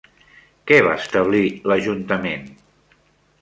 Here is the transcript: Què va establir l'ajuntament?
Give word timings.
Què 0.71 0.79
va 0.87 0.95
establir 1.01 1.43
l'ajuntament? 1.73 2.49